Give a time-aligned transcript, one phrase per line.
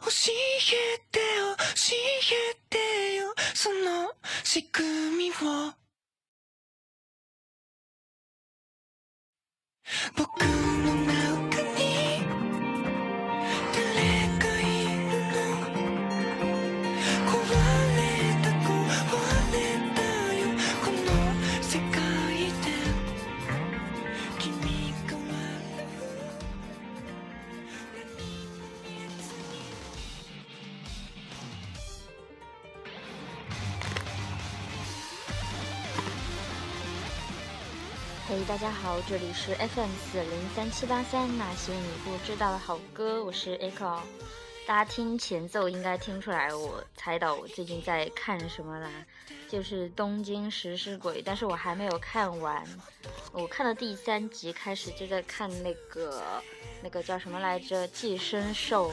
[0.00, 1.96] 教えてよ教
[2.32, 4.12] えてよその
[4.44, 5.34] 仕組みを。
[10.16, 11.25] 僕の中
[38.28, 44.00] 嘿大家好，这里是 FM 四零三七八三，那些你不知道的好歌，我是 Echo。
[44.66, 48.90] 大家听前奏应该听出来，我猜到我最近在看什么啦，
[49.48, 52.66] 就是《东京食尸鬼》，但是我还没有看完。
[53.30, 56.42] 我看到第三集开始就在看那个
[56.82, 58.90] 那个叫什么来着《寄生兽》，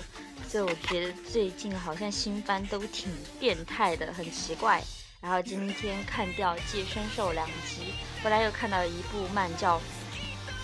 [0.47, 4.79] 所以我觉得最近好像新番都挺变态的，很奇怪。
[5.23, 9.79] 然后今天看掉《寄生兽》两集，后来又看到一部漫叫，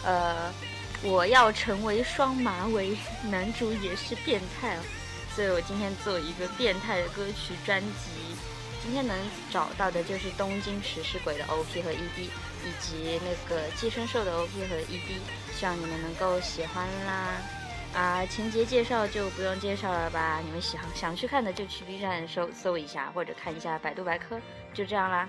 [0.04, 0.52] 呃，
[1.02, 2.98] 我要成为双马尾，
[3.32, 4.82] 男主也是变态哦，
[5.34, 8.36] 所以我今天做一个变态的歌曲专辑。
[8.84, 9.18] 今天能
[9.50, 15.20] 找到的就是《东京食尸鬼》的 OP 和 ED，以及那个《寄生兽》的 OP 和 ED，
[15.58, 17.32] 希望你们能够喜欢啦。
[17.94, 20.40] 啊，情节介绍就不用介绍了吧？
[20.44, 24.40] 你们想想去看的就去 B 站搜搜一下，或者看一下百度百科，
[24.74, 25.28] 就这样啦。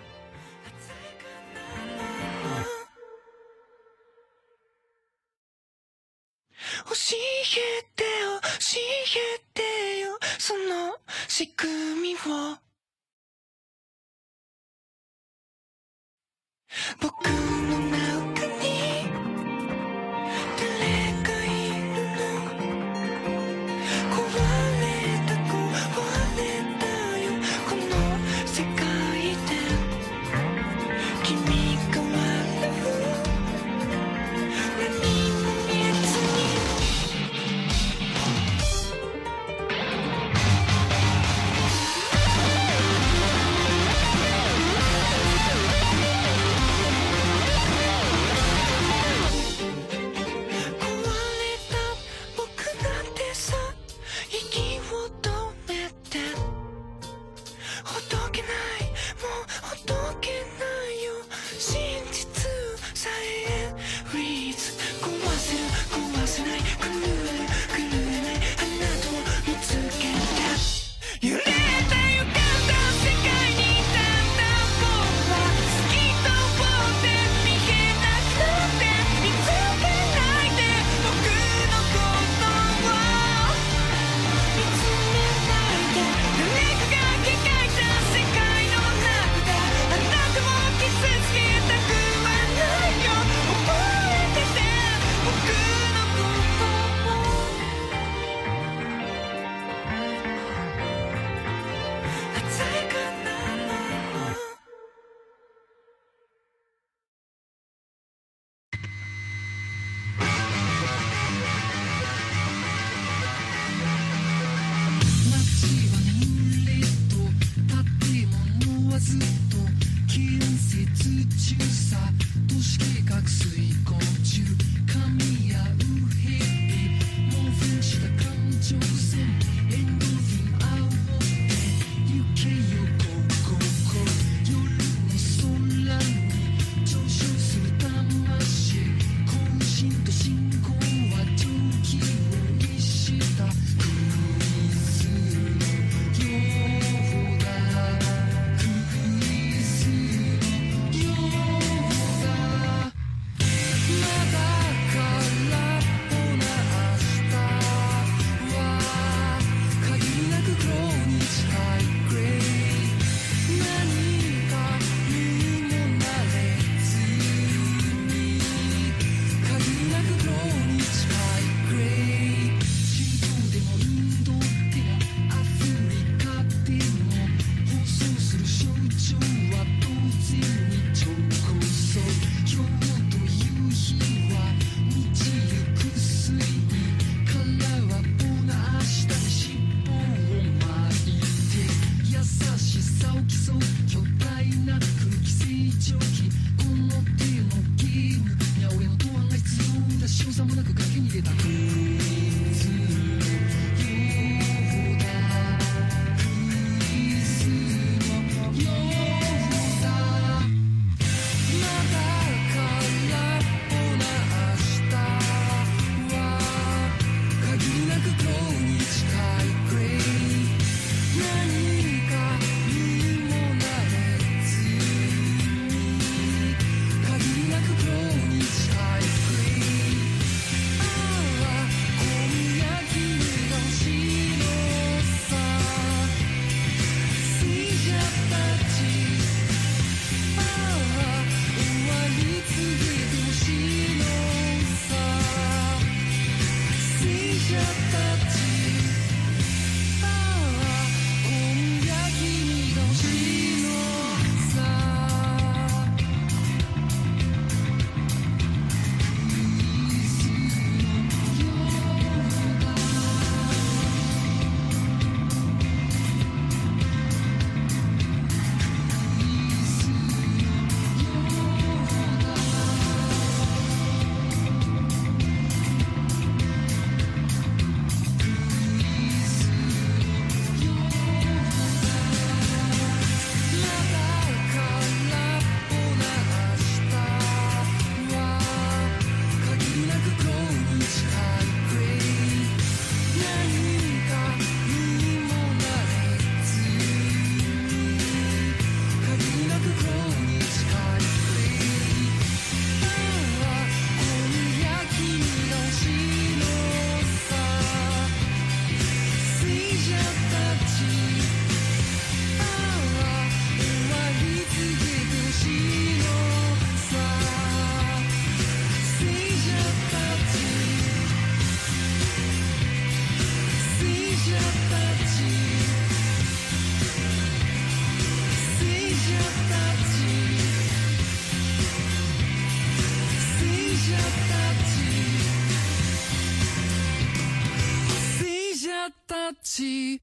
[339.30, 340.00] 같이.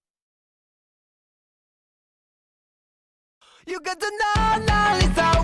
[3.68, 5.37] You got to know, know,